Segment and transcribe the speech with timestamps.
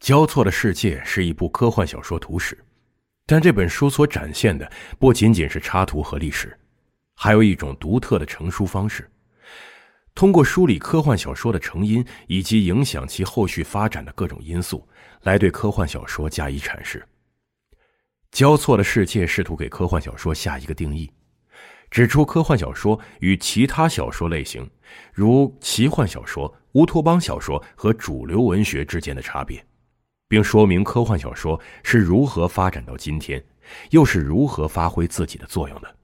[0.00, 2.56] 交错的世界是一部科幻小说图史，
[3.26, 6.56] 但这本书所展现的不仅仅是插图和历史，
[7.14, 9.10] 还有一种独特的成书方式。
[10.14, 14.88] 通过梳理科幻小说的成因以及影响其后续发展的各种因素，
[15.22, 17.04] 来对科幻小说加以阐释。
[18.30, 21.10] 交错的世界试图给科幻小说下一个定义，
[21.90, 24.68] 指出科幻小说与其他小说类型，
[25.12, 29.64] 如奇幻小说、乌托邦小说和主流文学之间的差别。
[30.28, 33.42] 并说明科幻小说是如何发展到今天，
[33.90, 35.96] 又是如何发挥自己的作用的。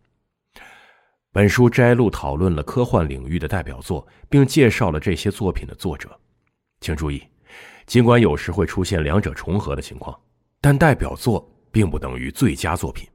[1.31, 6.19] 本书摘录讨论了科幻领域的代表作，并介绍了这些作品的作者。
[6.81, 7.23] 请注意，
[7.87, 10.19] 尽管有时会出现两者重合的情况，
[10.61, 13.09] 但代表作并不等于最佳作品。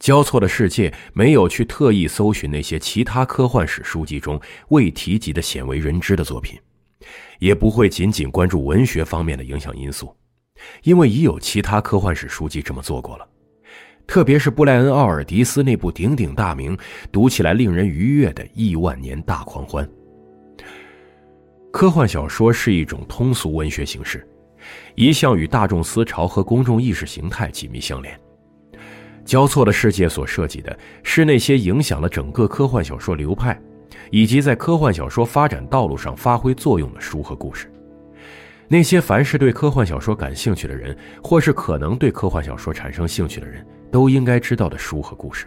[0.00, 6.60] 交错的世界没有去特意搜寻那些其他科幻史书籍中未提及的鲜为人知的作品。
[7.38, 10.14] 也不会仅仅关注文学方面的影响因素，
[10.82, 13.28] 因为已有其他科幻史书籍这么做过了。
[14.06, 16.76] 特别是布莱恩·奥尔迪斯那部鼎鼎大名、
[17.10, 19.86] 读起来令人愉悦的《亿万年大狂欢》。
[21.72, 24.28] 科幻小说是一种通俗文学形式，
[24.94, 28.18] 一向与大众思潮和公众意识形态紧密相连。
[29.24, 33.58] 交错的世界所涉及的是那些影响了整个科幻小说流派。
[34.10, 37.70] 以及在科幻小说发展道路上发挥作用的书和故事，
[38.68, 45.46] 那些凡是对科幻小说感兴趣的人，或是可能对科幻小说产生兴趣的人，都应该知道的书和故事。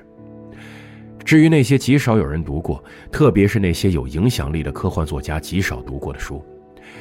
[1.26, 2.82] 至于那些极少有人读过，
[3.12, 6.42] 特别是那些有影响力的科幻作家极少读过的书，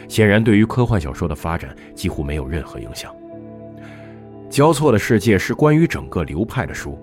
[0.09, 3.15] 显然对于科幻小说的发展几乎没有任何影响。
[4.51, 6.99] 交错的世界是关于整个流派的书。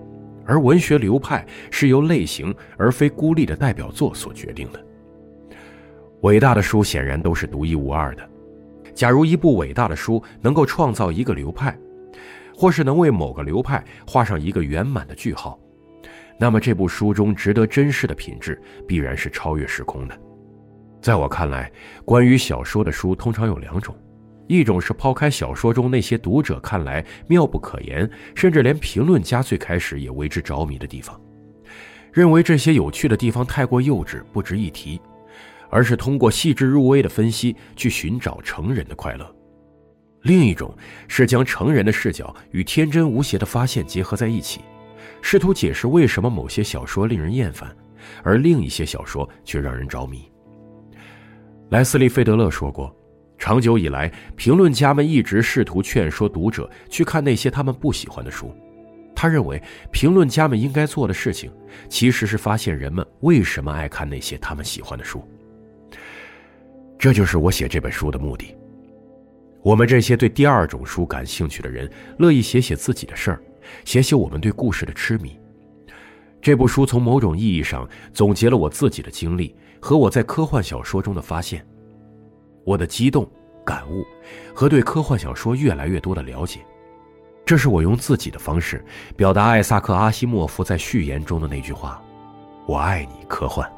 [0.46, 4.84] 而文学流派是由类型而非孤立的代表作所决定的。
[6.22, 8.28] 伟大的书显然都是独一无二的。
[8.94, 11.76] 假如一部伟大的书能够创造一个流派，
[12.56, 15.58] 或是能为某个流派画上一个圆满的句号，
[16.38, 20.18] 那么这部书中值得珍视的品质必然是超越时空的。
[21.02, 21.70] 在我看来，
[22.04, 23.94] 关于小说的书通常有两种。
[24.46, 31.18] 一种是抛开小说中那些读者看来妙不可言，甚至连评论家最开始也为之着迷的地方，
[32.12, 35.00] 认为这些有趣的地方太过幼稚，不值一提，
[35.70, 39.24] 而是通过细致入微的分析去寻找成人的快乐；
[40.22, 40.76] 另一种
[41.08, 44.60] 是将成人的视角与天真无邪的发现结合在一起，
[45.22, 47.74] 试图解释为什么某些小说令人厌烦，
[48.22, 50.30] 而另一些小说却让人着迷。
[51.70, 52.94] 莱斯利·费德勒说过。
[53.44, 58.50] 长久以来，评论家们一直试图劝说读者去看那些他们不喜欢的书。
[59.14, 59.62] 他认为，
[59.92, 61.52] 评论家们应该做的事情，
[61.86, 65.22] 其实是发现人们为什么爱看那些他们喜欢的书。
[66.98, 68.56] 这就是我写这本书的目的。
[69.60, 73.42] 我们这些对第二种书感兴趣的人，乐意写写自己的事儿，
[73.84, 75.38] 写写我们对故事的痴迷。
[76.40, 81.62] 这部书从某种意义上总结了我自己的经历和我在科幻小说中的发现。
[82.64, 83.28] 我的激动、
[83.64, 84.04] 感悟
[84.54, 86.60] 和对科幻小说越来越多的了解，
[87.44, 88.84] 这是我用自己的方式
[89.16, 92.02] 表达艾萨克·阿西莫夫在序言中的那句话
[92.66, 93.70] ：“我爱你，科幻。”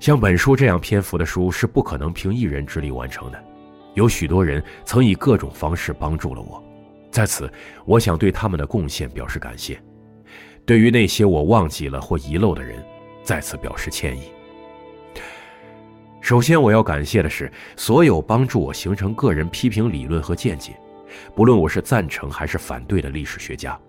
[0.00, 3.44] 像本书这样篇幅的书是不可能凭一人之力完成的，
[3.94, 6.62] 有许多人曾以各种方式帮助了我，
[7.10, 7.50] 在此，
[7.84, 9.78] 我想对他们的贡献表示感谢。
[10.64, 12.82] 对于那些我忘记了或遗漏的人，
[13.24, 14.30] 再次表示歉意。
[16.28, 20.78] 首先，我要感谢的是所有帮助我形成个人批评理论和见解，
[21.34, 23.80] 不论我是赞成还是反对的历史学家、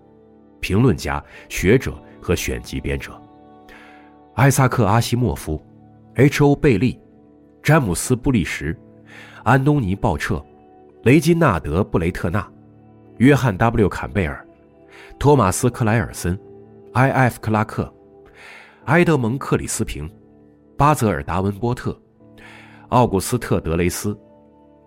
[0.58, 3.12] 评论家、学者和选集编者：
[4.36, 5.62] 艾萨克·阿西莫夫、
[6.14, 6.56] H.O.
[6.56, 6.98] 贝利、
[7.62, 8.74] 詹姆斯·布利什、
[9.44, 10.42] 安东尼·鲍彻、
[11.02, 12.50] 雷金纳德·布雷特纳、
[13.18, 13.86] 约翰 ·W.
[13.86, 14.42] 坎贝尔、
[15.18, 16.40] 托马斯·克莱尔森、
[16.94, 17.38] I.F.
[17.38, 17.92] 克拉克、
[18.86, 20.10] 埃德蒙·克里斯平、
[20.78, 21.94] 巴泽尔·达文波特。
[22.90, 24.18] 奥古斯特·德雷斯、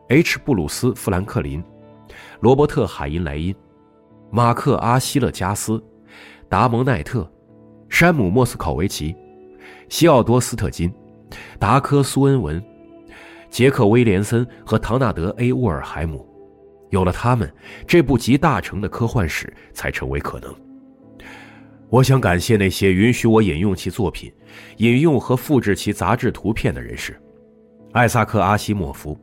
[0.09, 0.37] H.
[0.43, 1.63] 布鲁斯·富兰克林、
[2.41, 3.55] 罗伯特·海因莱因、
[4.29, 5.81] 马克·阿希勒加斯、
[6.49, 7.31] 达蒙奈特、
[7.87, 9.15] 山姆·莫斯考维奇、
[9.87, 10.93] 西奥多·斯特金、
[11.57, 12.61] 达科·苏恩文、
[13.49, 15.53] 杰克·威廉森和唐纳德 ·A.
[15.53, 16.27] 沃尔海姆，
[16.89, 17.49] 有了他们，
[17.87, 20.53] 这部集大成的科幻史才成为可能。
[21.87, 24.29] 我想感谢那些允许我引用其作品、
[24.79, 27.17] 引用和复制其杂志图片的人士。
[27.93, 29.15] 艾萨克·阿西莫夫，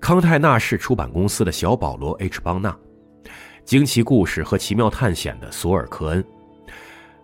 [0.00, 2.74] 康泰纳市出版公司的小保罗 ·H· 邦纳，
[3.66, 6.24] 惊奇故事和奇妙探险的索尔·科恩，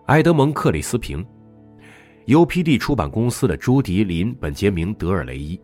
[0.05, 1.25] 埃德蒙·克里斯平
[2.27, 5.59] ，UPD 出版公司的朱迪·林·本杰明·德尔雷伊，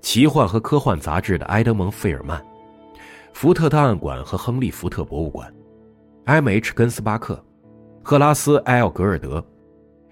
[0.00, 2.42] 奇幻和科幻杂志的埃德蒙·费尔曼，
[3.34, 5.52] 福特档案馆和亨利·福特博物馆
[6.24, 6.72] ，M.H.
[6.72, 7.44] 根斯巴克，
[8.02, 9.44] 赫拉斯·埃尔格尔德，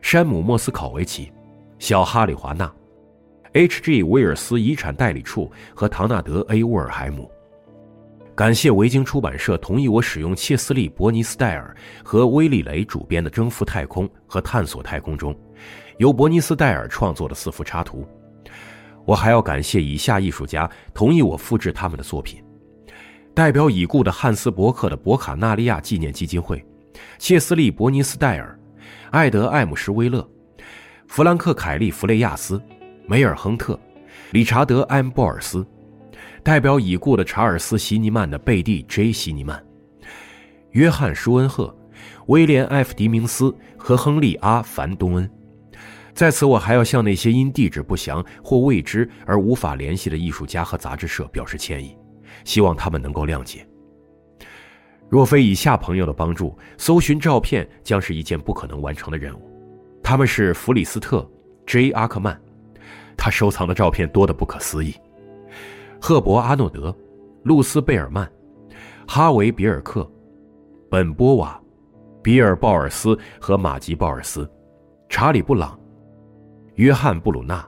[0.03, 1.33] 山姆·莫斯考维奇，
[1.79, 2.71] 小哈里·华纳
[3.57, 4.03] ，H.G.
[4.03, 6.63] 威尔斯遗产代理处和唐纳德 ·A.
[6.63, 7.31] 沃尔海姆。
[8.35, 11.75] 感谢维京出版社同意我使用切斯利·伯尼斯戴尔
[12.05, 15.35] 和威利雷主编的《征服太空和探索太空》中，
[15.97, 18.07] 由伯尼斯戴尔创作的四幅插图。
[19.07, 22.45] 我还要感谢以下艺术家同意我复制他们的作品：
[23.33, 26.63] 代表已故的汉斯·伯克的博卡纳利亚纪念基金会，
[27.19, 28.59] 切斯利·伯尼斯戴尔，
[29.13, 30.29] 艾德·艾姆什威勒，
[31.07, 32.61] 弗兰克·凯利·弗雷亚斯，
[33.09, 33.79] 梅尔·亨特，
[34.33, 35.65] 理查德·埃姆·波尔斯。
[36.43, 39.65] 代表已故的查尔斯·席尼曼的贝蒂 ·J· 席尼曼，
[40.71, 41.77] 约翰·舒恩赫，
[42.27, 45.31] 威廉 ·F· 迪明斯和亨利·阿·凡东恩。
[46.15, 51.97] 在此，我还要向那些因地址不详或未知而无法联系的艺术家和杂志社表示歉意，
[52.45, 53.67] 希望他们能够谅解。
[55.09, 59.51] 若非以下朋友的帮助，搜寻照片将是一件不可能完成的任务。
[60.03, 61.29] 他们是弗里斯特
[61.67, 62.41] ·J· 阿克曼，
[63.17, 64.95] 他收藏的照片多得不可思议。
[66.01, 66.95] 赫伯·阿诺德、
[67.43, 68.31] 露丝·贝尔曼、
[69.07, 70.09] 哈维·比尔克、
[70.91, 71.61] 本·波瓦、
[72.23, 74.49] 比尔·鲍尔斯和马吉·鲍尔斯、
[75.09, 75.79] 查理·布朗、
[76.75, 77.67] 约翰·布鲁纳，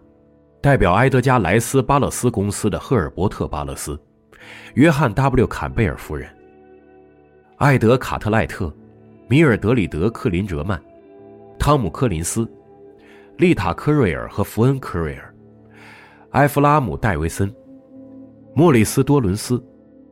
[0.61, 3.99] 代表埃德加·莱斯·巴勒斯公司的赫尔伯特·巴勒斯、
[4.75, 6.29] 约翰 ·W· 坎贝尔夫人、
[7.57, 8.73] 艾德·卡特赖特、
[9.27, 10.81] 米尔德里德·克林哲曼、
[11.59, 12.49] 汤姆·科林斯、
[13.39, 15.35] 丽塔·科瑞尔和福恩·科瑞尔、
[16.33, 17.53] 埃弗拉姆·戴维森。
[18.55, 19.65] 莫里斯·多伦斯、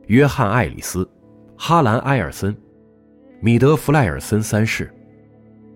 [0.07, 1.07] 约翰·艾里斯、
[1.55, 2.55] 哈兰·埃尔森、
[3.39, 4.91] 米德·弗莱尔森三世、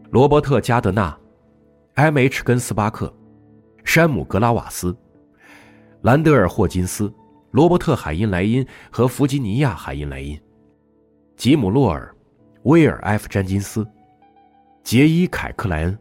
[0.10, 1.16] 罗伯特·加德纳、
[1.94, 2.44] M.H.
[2.44, 3.14] 根斯巴克、
[3.84, 4.96] 山姆·格拉瓦斯、
[6.02, 7.14] 兰德尔·霍金斯、
[7.52, 10.40] 罗伯特·海因莱因和弗吉尼亚·海因莱因、
[11.36, 12.12] 吉姆·洛尔、
[12.64, 13.28] 威尔 ·F.
[13.28, 13.86] 詹金斯、
[14.82, 16.00] 杰伊·凯克莱恩，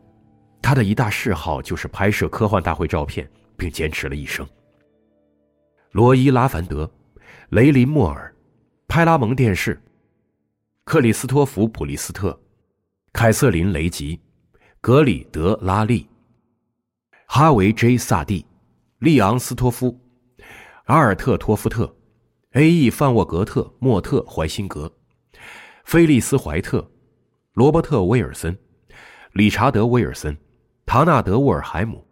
[0.63, 3.29] 他的一大嗜好就是拍摄科幻大会照片，
[3.61, 4.49] 并坚持了一生。
[5.93, 6.91] 罗伊·拉凡德、
[7.51, 8.35] 雷林·莫尔、
[8.89, 9.79] 派拉蒙电视、
[10.85, 12.41] 克里斯托弗·普利斯特、
[13.13, 14.19] 凯瑟琳·雷吉、
[14.81, 16.09] 格里德·拉利、
[17.27, 18.47] 哈维 ·J· 萨蒂、
[18.99, 20.01] 利昂·斯托夫、
[20.85, 21.95] 阿尔特·托夫特、
[22.53, 22.89] A.E.
[22.89, 24.91] 范沃格特、莫特·怀辛格、
[25.85, 26.91] 菲利斯·怀特、
[27.53, 28.57] 罗伯特·威尔森、
[29.33, 30.35] 理查德·威尔森、
[30.87, 32.10] 唐纳德·沃尔海姆。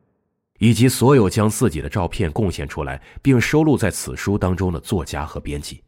[0.58, 5.82] 以及所有将自己的照片贡献出来并收录在此书当中的作家和编辑。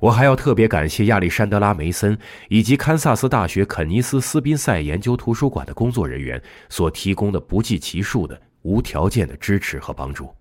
[0.00, 2.18] 我还要特别感谢亚历山德拉·梅森
[2.48, 10.34] 以及堪萨斯大学肯尼斯·斯宾塞研究图书馆的工作人员所提供的不计其数的无条件的支持和帮助。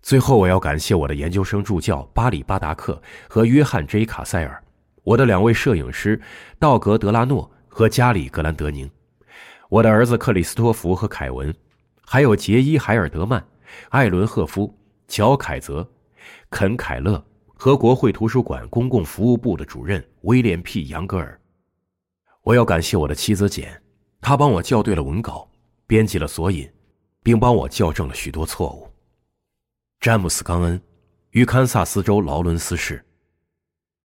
[0.00, 4.62] 最后，我要感谢我的研究生助教巴里·巴达克和约翰 ·J· 卡塞尔，
[5.02, 6.18] 我的两位摄影师
[6.58, 8.90] 道格·德拉诺和加里·格兰德宁，
[9.68, 11.54] 我的儿子克里斯托弗和凯文。
[12.12, 13.46] 还有杰伊·海尔德曼、
[13.90, 14.76] 艾伦·赫夫、
[15.06, 15.88] 乔·凯泽、
[16.50, 21.40] 肯·凯勒和国会图书馆公共服务部的主任威廉 ·P· 杨格尔。
[22.42, 23.80] 我要感谢我的妻子简，
[24.20, 25.48] 她帮我校对了文稿，
[25.86, 26.68] 编辑了索引，
[27.22, 28.90] 并帮我校正了许多错误。
[30.00, 30.82] 詹姆斯·冈恩，
[31.30, 33.06] 于堪萨斯州劳伦斯市。